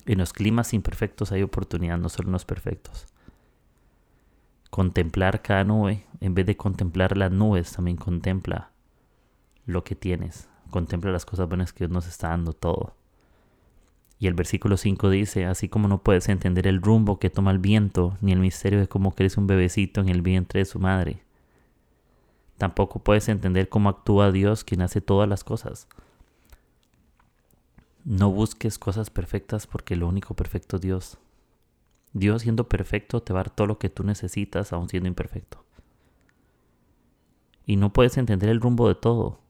En 0.07 0.19
los 0.19 0.33
climas 0.33 0.75
imperfectos 0.75 1.33
hay 1.33 1.43
oportunidad, 1.43 1.99
no 1.99 2.09
solo 2.09 2.29
en 2.29 2.33
los 2.33 2.45
perfectos. 2.45 3.07
Contemplar 4.71 5.41
cada 5.41 5.65
nube, 5.65 6.05
en 6.21 6.35
vez 6.35 6.47
de 6.47 6.57
contemplar 6.57 7.17
las 7.17 7.33
nubes, 7.33 7.73
también 7.73 7.97
contempla 7.97 8.71
lo 9.67 9.85
que 9.85 9.95
tienes. 9.95 10.49
Contempla 10.71 11.13
las 11.13 11.25
cosas 11.25 11.49
buenas 11.49 11.73
que 11.73 11.85
Dios 11.85 11.91
nos 11.91 12.07
está 12.07 12.29
dando 12.29 12.53
todo. 12.53 12.95
Y 14.19 14.27
el 14.27 14.35
versículo 14.35 14.77
5 14.77 15.11
dice, 15.11 15.47
así 15.47 15.69
como 15.69 15.89
no 15.89 16.03
puedes 16.03 16.29
entender 16.29 16.67
el 16.67 16.83
rumbo 16.83 17.19
que 17.19 17.31
toma 17.31 17.51
el 17.51 17.59
viento, 17.59 18.17
ni 18.21 18.33
el 18.33 18.41
misterio 18.41 18.81
de 18.81 18.89
cómo 18.89 19.15
crece 19.15 19.41
un 19.41 19.47
bebecito 19.47 20.01
en 20.01 20.09
el 20.09 20.23
vientre 20.23 20.61
de 20.61 20.65
su 20.65 20.79
madre, 20.79 21.23
tampoco 22.59 23.01
puedes 23.01 23.29
entender 23.29 23.69
cómo 23.69 23.89
actúa 23.89 24.33
Dios 24.33 24.65
quien 24.65 24.83
hace 24.83 25.01
todas 25.01 25.29
las 25.29 25.45
cosas. 25.45 25.89
No 28.05 28.31
busques 28.31 28.79
cosas 28.79 29.09
perfectas 29.09 29.67
porque 29.67 29.97
lo 29.97 30.07
único 30.07 30.35
perfecto 30.35 30.77
es 30.77 30.83
Dios. 30.83 31.19
Dios 32.13 32.43
siendo 32.43 32.69
perfecto 32.69 33.23
te 33.23 33.33
va 33.33 33.41
a 33.41 33.45
dar 33.45 33.55
todo 33.55 33.67
lo 33.67 33.79
que 33.79 33.89
tú 33.89 34.05
necesitas 34.05 34.75
aun 34.75 34.91
siendo 34.91 35.09
imperfecto. 35.09 35.65
Y 37.65 37.77
no 37.77 37.95
puedes 37.95 38.19
entender 38.19 38.51
el 38.51 38.61
rumbo 38.61 38.89
de 38.89 38.95
todo, 38.95 39.41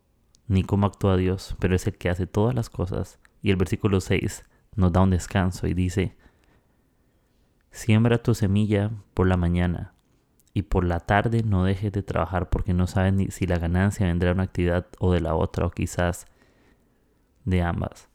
ni 0.46 0.62
cómo 0.62 0.86
actúa 0.86 1.16
Dios, 1.16 1.56
pero 1.58 1.74
es 1.74 1.86
el 1.88 1.98
que 1.98 2.08
hace 2.08 2.28
todas 2.28 2.54
las 2.54 2.70
cosas. 2.70 3.18
Y 3.42 3.50
el 3.50 3.56
versículo 3.56 4.00
6 4.00 4.44
nos 4.76 4.92
da 4.92 5.00
un 5.00 5.10
descanso 5.10 5.66
y 5.66 5.74
dice, 5.74 6.16
siembra 7.72 8.22
tu 8.22 8.34
semilla 8.36 8.92
por 9.14 9.26
la 9.26 9.36
mañana 9.36 9.94
y 10.52 10.62
por 10.62 10.84
la 10.84 11.00
tarde 11.00 11.42
no 11.42 11.64
dejes 11.64 11.90
de 11.90 12.04
trabajar 12.04 12.50
porque 12.50 12.72
no 12.72 12.86
sabes 12.86 13.14
ni 13.14 13.32
si 13.32 13.48
la 13.48 13.58
ganancia 13.58 14.06
vendrá 14.06 14.28
de 14.28 14.34
una 14.34 14.44
actividad 14.44 14.86
o 15.00 15.12
de 15.12 15.20
la 15.20 15.34
otra 15.34 15.66
o 15.66 15.70
quizás 15.72 16.26
de 17.44 17.60
ambas. 17.62 18.13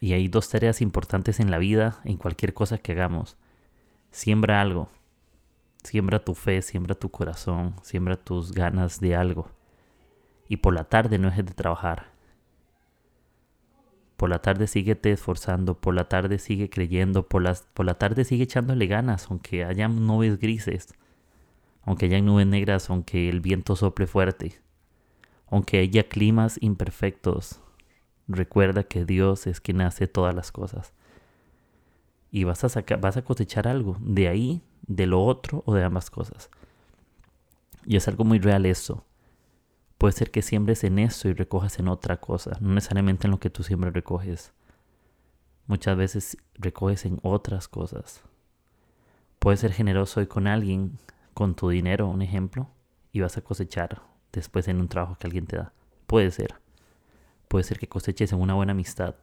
Y 0.00 0.14
hay 0.14 0.28
dos 0.28 0.48
tareas 0.48 0.80
importantes 0.80 1.40
en 1.40 1.50
la 1.50 1.58
vida, 1.58 2.00
en 2.04 2.16
cualquier 2.16 2.54
cosa 2.54 2.78
que 2.78 2.92
hagamos. 2.92 3.36
Siembra 4.10 4.62
algo. 4.62 4.88
Siembra 5.84 6.24
tu 6.24 6.34
fe, 6.34 6.62
siembra 6.62 6.94
tu 6.94 7.10
corazón, 7.10 7.74
siembra 7.82 8.16
tus 8.16 8.52
ganas 8.52 9.00
de 9.00 9.14
algo. 9.14 9.50
Y 10.48 10.56
por 10.56 10.74
la 10.74 10.84
tarde 10.84 11.18
no 11.18 11.28
dejes 11.28 11.46
de 11.46 11.54
trabajar. 11.54 12.10
Por 14.16 14.28
la 14.28 14.40
tarde 14.42 14.66
síguete 14.66 15.12
esforzando, 15.12 15.80
por 15.80 15.94
la 15.94 16.08
tarde 16.08 16.38
sigue 16.38 16.68
creyendo, 16.68 17.26
por, 17.26 17.40
las, 17.40 17.62
por 17.72 17.86
la 17.86 17.94
tarde 17.94 18.24
sigue 18.24 18.44
echándole 18.44 18.86
ganas, 18.86 19.30
aunque 19.30 19.64
haya 19.64 19.88
nubes 19.88 20.38
grises, 20.38 20.94
aunque 21.82 22.06
haya 22.06 22.20
nubes 22.20 22.46
negras, 22.46 22.90
aunque 22.90 23.30
el 23.30 23.40
viento 23.40 23.76
sople 23.76 24.06
fuerte, 24.06 24.60
aunque 25.46 25.78
haya 25.78 26.08
climas 26.08 26.58
imperfectos. 26.60 27.62
Recuerda 28.32 28.84
que 28.84 29.04
Dios 29.04 29.48
es 29.48 29.60
quien 29.60 29.80
hace 29.80 30.06
todas 30.06 30.34
las 30.34 30.52
cosas. 30.52 30.92
Y 32.30 32.44
vas 32.44 32.64
a, 32.64 32.96
vas 32.98 33.16
a 33.16 33.22
cosechar 33.22 33.66
algo 33.66 33.96
de 34.00 34.28
ahí, 34.28 34.62
de 34.86 35.06
lo 35.06 35.24
otro 35.24 35.64
o 35.66 35.74
de 35.74 35.82
ambas 35.82 36.10
cosas. 36.10 36.48
Y 37.84 37.96
es 37.96 38.06
algo 38.06 38.24
muy 38.24 38.38
real 38.38 38.66
eso. 38.66 39.04
Puede 39.98 40.12
ser 40.12 40.30
que 40.30 40.42
siembres 40.42 40.84
en 40.84 41.00
eso 41.00 41.28
y 41.28 41.32
recojas 41.32 41.80
en 41.80 41.88
otra 41.88 42.18
cosa, 42.18 42.56
no 42.60 42.72
necesariamente 42.74 43.26
en 43.26 43.32
lo 43.32 43.40
que 43.40 43.50
tú 43.50 43.64
siempre 43.64 43.90
recoges. 43.90 44.52
Muchas 45.66 45.96
veces 45.96 46.36
recoges 46.54 47.04
en 47.04 47.18
otras 47.22 47.66
cosas. 47.66 48.22
Puedes 49.40 49.60
ser 49.60 49.72
generoso 49.72 50.20
hoy 50.20 50.26
con 50.26 50.46
alguien, 50.46 50.98
con 51.34 51.56
tu 51.56 51.68
dinero, 51.68 52.06
un 52.06 52.22
ejemplo, 52.22 52.68
y 53.12 53.20
vas 53.20 53.36
a 53.36 53.42
cosechar 53.42 54.02
después 54.32 54.68
en 54.68 54.80
un 54.80 54.88
trabajo 54.88 55.16
que 55.18 55.26
alguien 55.26 55.46
te 55.46 55.56
da. 55.56 55.72
Puede 56.06 56.30
ser. 56.30 56.54
Puede 57.50 57.64
ser 57.64 57.80
que 57.80 57.88
coseches 57.88 58.32
en 58.32 58.40
una 58.40 58.54
buena 58.54 58.70
amistad, 58.70 59.16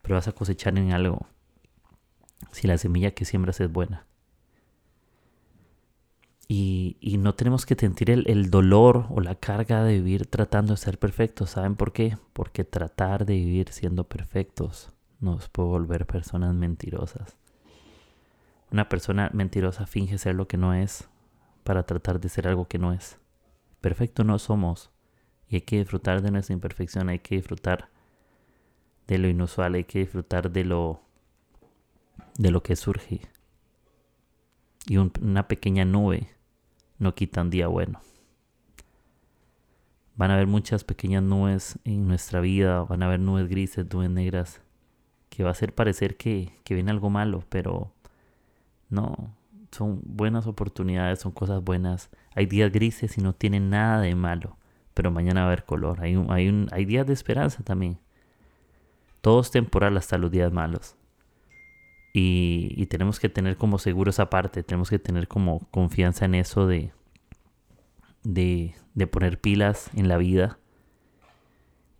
pero 0.00 0.14
vas 0.14 0.28
a 0.28 0.32
cosechar 0.32 0.78
en 0.78 0.92
algo 0.92 1.26
si 2.52 2.68
la 2.68 2.78
semilla 2.78 3.10
que 3.10 3.24
siembras 3.24 3.58
es 3.58 3.68
buena. 3.68 4.06
Y, 6.46 6.96
no 7.18 7.34
tenemos 7.34 7.66
que 7.66 7.74
sentir 7.74 8.12
el, 8.12 8.50
dolor 8.50 9.06
o 9.10 9.20
la 9.20 9.34
carga 9.34 9.82
de 9.82 9.94
vivir 9.94 10.26
tratando 10.26 10.74
de 10.74 10.76
ser 10.76 11.00
perfectos. 11.00 11.50
¿Saben 11.50 11.74
por 11.74 11.92
qué? 11.92 12.16
Porque 12.32 12.62
tratar 12.62 13.26
de 13.26 13.34
vivir 13.34 13.70
siendo 13.70 14.04
perfectos 14.04 14.92
nos 15.18 15.48
puede 15.48 15.68
volver 15.68 16.06
personas 16.06 16.54
mentirosas. 16.54 17.36
Una 18.70 18.88
persona 18.88 19.30
mentirosa 19.32 19.86
finge 19.86 20.16
ser 20.16 20.36
lo 20.36 20.46
que 20.46 20.58
no 20.58 20.74
es 20.74 21.08
para 21.64 21.82
tratar 21.82 22.20
de 22.20 22.28
ser 22.28 22.46
algo 22.46 22.68
que 22.68 22.78
no 22.78 22.92
es. 22.92 23.18
Perfecto 23.80 24.22
no 24.22 24.38
somos. 24.38 24.92
Y 25.50 25.56
hay 25.56 25.60
que 25.62 25.78
disfrutar 25.78 26.22
de 26.22 26.30
nuestra 26.30 26.54
imperfección, 26.54 27.08
hay 27.08 27.18
que 27.18 27.34
disfrutar 27.34 27.90
de 29.06 29.18
lo 29.18 29.28
inusual, 29.28 29.74
hay 29.74 29.84
que 29.84 29.98
disfrutar 29.98 30.50
de 30.50 30.64
lo 30.64 31.02
de 32.38 32.50
lo 32.50 32.62
que 32.62 32.76
surge. 32.76 33.20
Y 34.86 34.96
una 34.96 35.48
pequeña 35.48 35.84
nube 35.84 36.28
no 36.98 37.14
quitan 37.14 37.50
día 37.50 37.66
bueno. 37.66 38.00
Van 40.16 40.30
a 40.30 40.34
haber 40.34 40.46
muchas 40.46 40.84
pequeñas 40.84 41.22
nubes 41.22 41.78
en 41.84 42.06
nuestra 42.06 42.40
vida, 42.40 42.82
van 42.82 43.02
a 43.02 43.06
haber 43.06 43.20
nubes 43.20 43.48
grises, 43.48 43.86
nubes 43.92 44.10
negras, 44.10 44.60
que 45.28 45.42
va 45.42 45.50
a 45.50 45.52
hacer 45.52 45.74
parecer 45.74 46.16
que, 46.16 46.58
que 46.64 46.74
viene 46.74 46.90
algo 46.90 47.10
malo, 47.10 47.44
pero 47.48 47.92
no, 48.88 49.34
son 49.70 50.00
buenas 50.04 50.46
oportunidades, 50.46 51.20
son 51.20 51.32
cosas 51.32 51.62
buenas. 51.62 52.10
Hay 52.34 52.46
días 52.46 52.70
grises 52.70 53.16
y 53.18 53.20
no 53.20 53.34
tienen 53.34 53.70
nada 53.70 54.00
de 54.00 54.14
malo, 54.14 54.56
pero 55.00 55.10
mañana 55.10 55.40
va 55.40 55.46
a 55.46 55.52
haber 55.52 55.64
color. 55.64 56.02
Hay, 56.02 56.14
hay, 56.28 56.48
un, 56.50 56.68
hay 56.72 56.84
días 56.84 57.06
de 57.06 57.14
esperanza 57.14 57.62
también. 57.64 57.96
Todo 59.22 59.40
es 59.40 59.50
temporal 59.50 59.96
hasta 59.96 60.18
los 60.18 60.30
días 60.30 60.52
malos. 60.52 60.94
Y, 62.12 62.84
tenemos 62.90 63.18
que 63.18 63.30
tener 63.30 63.56
como 63.56 63.78
seguro 63.78 64.10
esa 64.10 64.28
parte, 64.28 64.62
tenemos 64.62 64.90
que 64.90 64.98
tener 64.98 65.26
como 65.26 65.60
confianza 65.70 66.26
en 66.26 66.34
eso 66.34 66.66
de, 66.66 66.92
de, 68.24 68.74
poner 69.10 69.40
pilas 69.40 69.88
en 69.94 70.06
la 70.06 70.18
vida. 70.18 70.58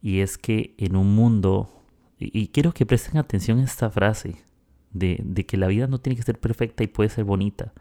Y 0.02 0.20
es 0.20 0.36
que 0.36 0.74
en 0.76 0.94
un 0.94 1.14
mundo, 1.14 1.72
y, 2.18 2.48
quiero 2.48 2.74
que 2.74 2.84
presten 2.84 3.16
atención 3.16 3.60
a 3.60 3.64
esta 3.64 3.88
frase, 3.88 4.44
de, 4.90 5.22
de 5.24 5.46
que 5.46 5.56
la 5.56 5.68
vida 5.68 5.86
no 5.86 6.00
tiene 6.00 6.16
que 6.16 6.22
ser 6.22 6.38
perfecta 6.38 6.84
y 6.84 6.88
puede 6.88 7.08
ser 7.08 7.24
bonita. 7.24 7.72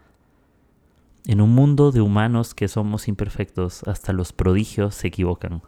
En 1.26 1.40
un 1.40 1.54
mundo 1.54 1.92
de 1.92 2.00
humanos 2.00 2.54
que 2.54 2.68
somos 2.68 3.08
imperfectos, 3.08 3.82
hasta 3.84 4.12
los 4.12 4.32
prodigios 4.32 4.94
se 4.94 5.08
equivocan 5.08 5.62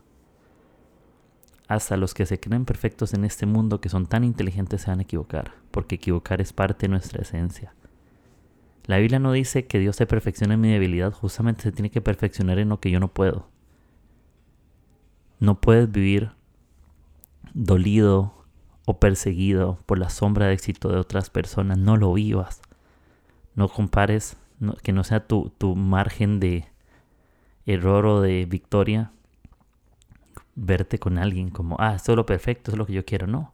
hasta 1.73 1.97
los 1.97 2.13
que 2.13 2.27
se 2.27 2.39
creen 2.39 2.67
perfectos 2.67 3.15
en 3.15 3.25
este 3.25 3.47
mundo 3.47 3.81
que 3.81 3.89
son 3.89 4.07
tan 4.07 4.25
inteligentes 4.25 4.83
se 4.83 4.91
van 4.91 4.99
a 4.99 5.05
equivocar, 5.05 5.55
porque 5.71 5.95
equivocar 5.95 6.43
es 6.43 6.53
parte 6.53 6.83
de 6.83 6.91
nuestra 6.91 7.23
esencia. 7.23 7.75
La 8.85 8.99
Biblia 8.99 9.19
no 9.19 9.33
dice 9.33 9.67
que 9.67 9.79
Dios 9.79 9.97
se 9.97 10.07
perfecciona 10.07 10.53
en 10.55 10.61
mi 10.61 10.71
debilidad, 10.71 11.13
justamente 11.13 11.63
se 11.63 11.73
tiene 11.73 11.91
que 11.91 12.03
perfeccionar 12.03 12.59
en 12.59 12.69
lo 12.69 12.79
que 12.79 12.91
yo 12.91 13.01
no 13.01 13.09
puedo. 13.09 13.49
No 15.41 15.63
puedes 15.63 15.91
vivir 15.91 16.33
dolido 17.55 18.35
o 18.85 18.99
perseguido 18.99 19.79
por 19.87 19.99
la 19.99 20.11
sombra 20.11 20.49
de 20.49 20.55
éxito 20.55 20.91
de 20.91 20.99
otras 20.99 21.31
personas, 21.31 21.79
no 21.79 21.97
lo 21.97 22.13
vivas. 22.13 22.61
No 23.55 23.69
compares, 23.69 24.37
que 24.83 24.93
no 24.93 25.05
sea 25.05 25.27
tu, 25.27 25.53
tu 25.59 25.77
margen 25.77 26.41
de 26.41 26.67
error 27.67 28.07
o 28.07 28.21
de 28.21 28.45
victoria 28.47 29.13
verte 30.55 30.99
con 30.99 31.19
alguien 31.19 31.51
como, 31.51 31.77
ah, 31.79 31.95
esto 31.95 32.13
es 32.13 32.17
lo 32.17 32.27
perfecto, 32.27 32.71
es 32.71 32.79
lo 32.79 32.87
que 32.87 32.93
yo 32.93 33.05
quiero, 33.05 33.27
no. 33.27 33.53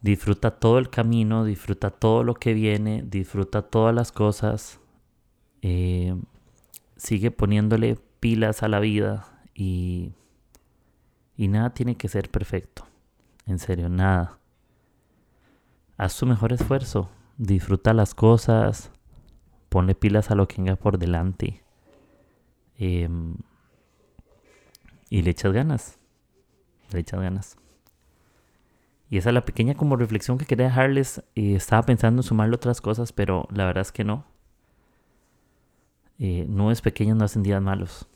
Disfruta 0.00 0.52
todo 0.52 0.78
el 0.78 0.90
camino, 0.90 1.44
disfruta 1.44 1.90
todo 1.90 2.22
lo 2.22 2.34
que 2.34 2.54
viene, 2.54 3.02
disfruta 3.04 3.62
todas 3.62 3.94
las 3.94 4.12
cosas. 4.12 4.80
Eh, 5.62 6.14
sigue 6.96 7.30
poniéndole 7.30 7.98
pilas 8.20 8.62
a 8.62 8.68
la 8.68 8.78
vida 8.80 9.26
y, 9.54 10.12
y 11.36 11.48
nada 11.48 11.70
tiene 11.70 11.96
que 11.96 12.08
ser 12.08 12.30
perfecto. 12.30 12.86
En 13.46 13.58
serio, 13.58 13.88
nada. 13.88 14.38
Haz 15.96 16.16
tu 16.16 16.26
mejor 16.26 16.52
esfuerzo, 16.52 17.08
disfruta 17.38 17.92
las 17.92 18.14
cosas, 18.14 18.92
ponle 19.68 19.94
pilas 19.94 20.30
a 20.30 20.34
lo 20.34 20.48
que 20.48 20.56
venga 20.56 20.76
por 20.76 20.98
delante. 20.98 21.62
Em, 22.76 23.36
y 25.10 25.22
le 25.22 25.30
echas 25.30 25.52
ganas. 25.52 25.98
Le 26.92 27.00
echas 27.00 27.20
ganas. 27.20 27.56
Y 29.10 29.18
esa 29.18 29.30
es 29.30 29.34
la 29.34 29.44
pequeña 29.44 29.74
como 29.74 29.96
reflexión 29.96 30.38
que 30.38 30.46
quería 30.46 30.66
dejarles. 30.66 31.22
y 31.34 31.54
estaba 31.54 31.82
pensando 31.82 32.20
en 32.20 32.24
sumarle 32.24 32.56
otras 32.56 32.80
cosas, 32.80 33.12
pero 33.12 33.48
la 33.50 33.64
verdad 33.66 33.82
es 33.82 33.92
que 33.92 34.04
no. 34.04 34.24
Eh, 36.18 36.46
no 36.48 36.70
es 36.70 36.82
pequeño, 36.82 37.14
no 37.14 37.24
hacen 37.24 37.42
días 37.42 37.62
malos. 37.62 38.06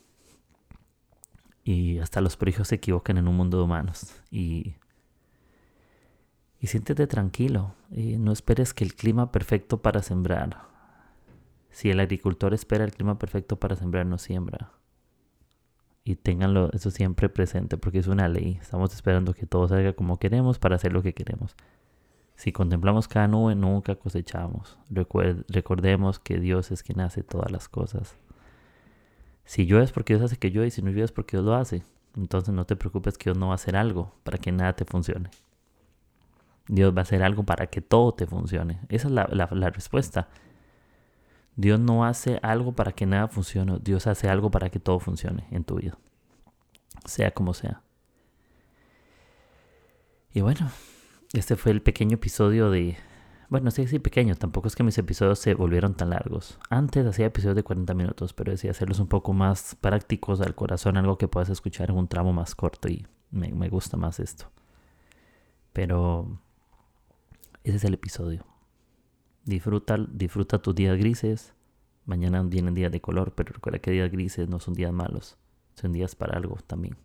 Y 1.63 1.99
hasta 1.99 2.21
los 2.21 2.35
prodigios 2.35 2.67
se 2.67 2.75
equivocan 2.75 3.17
en 3.17 3.27
un 3.27 3.37
mundo 3.37 3.57
de 3.57 3.63
humanos. 3.63 4.21
Y, 4.29 4.75
y 6.59 6.67
siéntete 6.67 7.07
tranquilo. 7.07 7.73
Eh, 7.91 8.17
no 8.19 8.31
esperes 8.31 8.73
que 8.73 8.83
el 8.83 8.95
clima 8.95 9.31
perfecto 9.31 9.81
para 9.81 10.01
sembrar. 10.03 10.72
Si 11.73 11.89
el 11.89 11.99
agricultor 11.99 12.53
espera 12.53 12.85
el 12.85 12.91
clima 12.91 13.17
perfecto 13.17 13.59
para 13.59 13.75
sembrar, 13.75 14.05
no 14.05 14.19
siembra. 14.19 14.71
Y 16.03 16.15
ténganlo 16.15 16.69
eso 16.71 16.91
siempre 16.91 17.29
presente 17.29 17.77
porque 17.77 17.97
es 17.97 18.07
una 18.07 18.27
ley. 18.29 18.59
Estamos 18.61 18.93
esperando 18.93 19.33
que 19.33 19.47
todo 19.47 19.67
salga 19.67 19.93
como 19.93 20.19
queremos 20.19 20.59
para 20.59 20.75
hacer 20.75 20.93
lo 20.93 21.01
que 21.01 21.13
queremos. 21.13 21.55
Si 22.35 22.51
contemplamos 22.51 23.07
cada 23.07 23.27
nube, 23.27 23.55
nunca 23.55 23.95
cosechamos. 23.95 24.77
recordemos 25.47 26.19
que 26.19 26.39
Dios 26.39 26.71
es 26.71 26.83
quien 26.83 27.01
hace 27.01 27.23
todas 27.23 27.51
las 27.51 27.67
cosas. 27.69 28.17
Si 29.43 29.65
llueve 29.65 29.85
es 29.85 29.91
porque 29.91 30.13
Dios 30.13 30.23
hace 30.23 30.37
que 30.37 30.51
llueve 30.51 30.67
y 30.67 30.71
si 30.71 30.83
no 30.83 30.91
llueve 30.91 31.05
es 31.05 31.11
porque 31.11 31.37
Dios 31.37 31.45
lo 31.45 31.55
hace. 31.55 31.83
Entonces 32.15 32.53
no 32.53 32.65
te 32.65 32.75
preocupes 32.75 33.17
que 33.17 33.31
Dios 33.31 33.37
no 33.37 33.47
va 33.47 33.53
a 33.53 33.55
hacer 33.55 33.75
algo 33.75 34.13
para 34.23 34.37
que 34.37 34.51
nada 34.51 34.73
te 34.73 34.85
funcione. 34.85 35.31
Dios 36.67 36.95
va 36.95 36.99
a 36.99 37.01
hacer 37.01 37.23
algo 37.23 37.43
para 37.43 37.65
que 37.67 37.81
todo 37.81 38.13
te 38.13 38.27
funcione. 38.27 38.79
Esa 38.89 39.07
es 39.07 39.13
la, 39.13 39.27
la 39.51 39.69
respuesta. 39.71 40.27
Dios 41.55 41.79
no 41.79 42.05
hace 42.05 42.39
algo 42.41 42.73
para 42.73 42.91
que 42.91 43.05
nada 43.05 43.27
funcione. 43.27 43.79
Dios 43.81 44.07
hace 44.07 44.29
algo 44.29 44.51
para 44.51 44.69
que 44.69 44.79
todo 44.79 44.99
funcione 44.99 45.45
en 45.51 45.63
tu 45.63 45.75
vida. 45.75 45.97
Sea 47.05 47.31
como 47.31 47.53
sea. 47.53 47.81
Y 50.33 50.41
bueno, 50.41 50.71
este 51.33 51.55
fue 51.55 51.71
el 51.71 51.81
pequeño 51.81 52.15
episodio 52.15 52.71
de 52.71 52.97
bueno, 53.53 53.69
sí, 53.69 53.85
sí, 53.85 53.99
pequeño. 53.99 54.33
Tampoco 54.35 54.67
es 54.67 54.75
que 54.75 54.81
mis 54.81 54.97
episodios 54.97 55.37
se 55.37 55.53
volvieron 55.53 55.93
tan 55.93 56.09
largos. 56.09 56.57
Antes 56.71 57.05
hacía 57.05 57.27
episodios 57.27 57.55
de 57.55 57.61
40 57.61 57.93
minutos, 57.93 58.33
pero 58.33 58.51
decía 58.51 58.71
hacerlos 58.71 58.99
un 58.99 59.05
poco 59.05 59.31
más 59.31 59.77
prácticos 59.79 60.41
al 60.41 60.55
corazón, 60.55 60.97
algo 60.97 61.19
que 61.19 61.27
puedas 61.27 61.49
escuchar 61.49 61.91
en 61.91 61.97
un 61.97 62.07
tramo 62.07 62.33
más 62.33 62.55
corto 62.55 62.87
y 62.89 63.05
me, 63.29 63.53
me 63.53 63.69
gusta 63.69 63.95
más 63.95 64.19
esto. 64.19 64.49
Pero 65.71 66.39
ese 67.63 67.77
es 67.77 67.83
el 67.83 67.93
episodio. 67.93 68.43
Disfruta, 69.45 69.97
disfruta 70.09 70.61
tus 70.61 70.75
días 70.75 70.97
grises. 70.97 71.53
Mañana 72.05 72.41
vienen 72.43 72.73
días 72.73 72.91
de 72.91 73.01
color, 73.01 73.33
pero 73.35 73.53
recuerda 73.53 73.79
que 73.79 73.91
días 73.91 74.11
grises 74.11 74.49
no 74.49 74.59
son 74.59 74.73
días 74.73 74.93
malos. 74.93 75.37
Son 75.75 75.91
días 75.91 76.15
para 76.15 76.37
algo 76.37 76.57
también. 76.67 76.97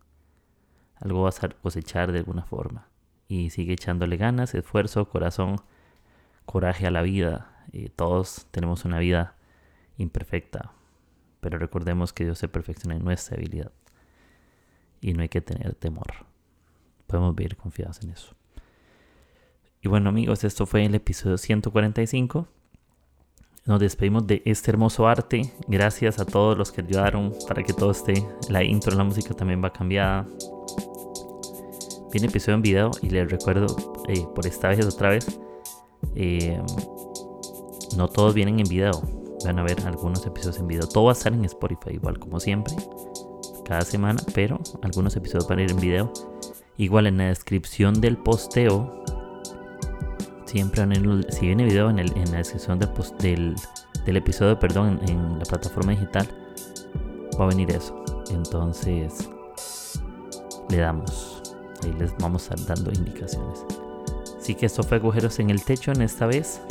Algo 0.95 1.23
vas 1.23 1.43
a 1.43 1.49
cosechar 1.49 2.11
de 2.11 2.19
alguna 2.19 2.43
forma. 2.43 2.87
Y 3.27 3.49
sigue 3.51 3.73
echándole 3.73 4.17
ganas, 4.17 4.55
esfuerzo, 4.55 5.09
corazón 5.09 5.57
coraje 6.45 6.87
a 6.87 6.91
la 6.91 7.03
vida. 7.03 7.55
y 7.71 7.89
todos 7.89 8.47
tenemos 8.49 8.83
una 8.83 8.97
vida 8.97 9.35
imperfecta, 9.97 10.71
pero 11.39 11.59
recordemos 11.59 12.13
que 12.13 12.23
Dios 12.23 12.39
se 12.39 12.47
perfecciona 12.47 12.95
en 12.95 13.03
nuestra 13.03 13.37
debilidad 13.37 13.71
y 15.01 15.13
no 15.13 15.21
hay 15.21 15.29
que 15.29 15.41
tener 15.41 15.75
temor. 15.75 16.25
Podemos 17.05 17.35
vivir 17.35 17.55
confiados 17.55 18.01
en 18.01 18.09
eso. 18.09 18.38
Y 19.81 19.87
bueno 19.87 20.09
amigos, 20.09 20.43
esto 20.43 20.65
fue 20.65 20.85
el 20.85 20.95
episodio 20.95 21.37
145. 21.37 22.47
Nos 23.65 23.79
despedimos 23.79 24.27
de 24.27 24.41
este 24.45 24.71
hermoso 24.71 25.07
arte. 25.07 25.53
Gracias 25.67 26.19
a 26.19 26.25
todos 26.25 26.57
los 26.57 26.71
que 26.71 26.81
ayudaron 26.81 27.33
para 27.47 27.63
que 27.63 27.71
todo 27.71 27.91
esté. 27.91 28.25
La 28.49 28.63
intro, 28.63 28.95
la 28.95 29.05
música 29.05 29.33
también 29.33 29.63
va 29.63 29.71
cambiada. 29.71 30.27
Viene 32.11 32.27
episodio 32.27 32.55
en 32.55 32.61
video 32.61 32.91
y 33.01 33.09
les 33.09 33.29
recuerdo 33.29 33.67
eh, 34.09 34.25
por 34.35 34.47
esta 34.47 34.69
vez 34.69 34.85
otra 34.85 35.11
vez 35.11 35.39
eh, 36.15 36.59
no 37.95 38.07
todos 38.07 38.33
vienen 38.33 38.59
en 38.59 38.67
video. 38.67 39.01
Van 39.45 39.59
a 39.59 39.63
ver 39.63 39.79
algunos 39.85 40.25
episodios 40.25 40.59
en 40.59 40.67
video. 40.67 40.87
Todo 40.87 41.05
va 41.05 41.11
a 41.11 41.13
estar 41.13 41.31
en 41.31 41.45
Spotify, 41.45 41.91
igual 41.93 42.19
como 42.19 42.39
siempre. 42.41 42.73
Cada 43.63 43.81
semana, 43.81 44.21
pero 44.33 44.59
algunos 44.81 45.15
episodios 45.15 45.47
van 45.47 45.59
a 45.59 45.63
ir 45.63 45.71
en 45.71 45.79
video. 45.79 46.11
Igual 46.77 47.07
en 47.07 47.17
la 47.17 47.27
descripción 47.27 48.01
del 48.01 48.17
posteo. 48.17 49.03
Siempre 50.49 50.83
van 50.83 50.93
a 50.93 51.31
si 51.31 51.45
viene 51.45 51.63
video 51.63 51.91
en, 51.91 51.99
el, 51.99 52.11
en 52.17 52.31
la 52.31 52.39
descripción 52.39 52.79
del, 52.79 53.55
episodio, 54.07 54.57
perdón, 54.57 54.99
en, 55.03 55.09
en 55.09 55.37
la 55.37 55.45
plataforma 55.45 55.91
digital, 55.91 56.27
va 57.39 57.45
a 57.45 57.47
venir 57.49 57.69
eso. 57.69 58.03
Entonces, 58.31 59.29
le 60.71 60.77
damos. 60.77 61.43
Ahí 61.83 61.93
les 61.99 62.17
vamos 62.17 62.49
dando 62.67 62.91
indicaciones. 62.91 63.63
Así 64.39 64.55
que 64.55 64.65
esto 64.65 64.81
fue 64.81 64.97
agujeros 64.97 65.37
en 65.37 65.51
el 65.51 65.63
techo 65.63 65.91
en 65.91 66.01
esta 66.01 66.25
vez. 66.25 66.61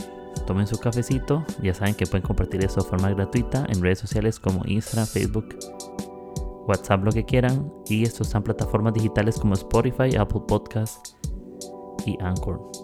Tomen 0.45 0.67
su 0.67 0.81
cafecito. 0.81 1.45
Ya 1.63 1.73
saben 1.73 1.95
que 1.95 2.05
pueden 2.05 2.27
compartir 2.27 2.65
eso 2.65 2.83
de 2.83 2.89
forma 2.89 3.11
gratuita 3.11 3.65
en 3.69 3.81
redes 3.81 4.01
sociales 4.01 4.41
como 4.41 4.65
Instagram, 4.67 5.07
Facebook, 5.07 5.57
WhatsApp, 6.67 7.05
lo 7.05 7.13
que 7.13 7.25
quieran. 7.25 7.73
Y 7.87 8.03
esto 8.03 8.25
está 8.25 8.39
en 8.39 8.43
plataformas 8.43 8.95
digitales 8.95 9.39
como 9.39 9.55
Spotify, 9.55 10.17
Apple 10.17 10.43
Podcasts 10.49 11.17
y 12.05 12.19
Anchor. 12.21 12.78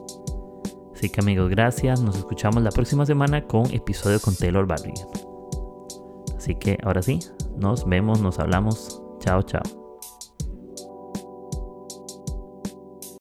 Así 0.95 1.09
que 1.09 1.21
amigos, 1.21 1.51
gracias. 1.51 2.01
Nos 2.01 2.17
escuchamos 2.17 2.63
la 2.63 2.71
próxima 2.71 3.05
semana 3.05 3.47
con 3.47 3.67
episodio 3.73 4.21
con 4.21 4.35
Taylor 4.37 4.67
Barry. 4.67 4.95
Así 6.37 6.55
que 6.55 6.79
ahora 6.83 7.03
sí, 7.03 7.19
nos 7.57 7.87
vemos, 7.87 8.21
nos 8.21 8.39
hablamos. 8.39 9.03
Chao, 9.21 9.43
chao. 9.43 9.84